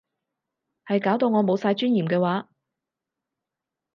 [0.87, 2.49] 係搞到我冇晒尊嚴嘅話